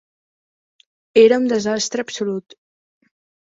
Era 1.25 1.39
un 1.43 1.47
desastre 1.53 2.07
absolut. 2.07 2.59